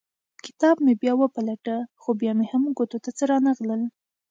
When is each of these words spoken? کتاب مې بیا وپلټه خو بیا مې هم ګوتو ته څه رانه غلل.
کتاب 0.45 0.75
مې 0.85 0.93
بیا 1.01 1.13
وپلټه 1.17 1.75
خو 2.01 2.09
بیا 2.21 2.31
مې 2.37 2.45
هم 2.51 2.63
ګوتو 2.77 2.97
ته 3.03 3.09
څه 3.17 3.23
رانه 3.31 3.51
غلل. 3.57 3.81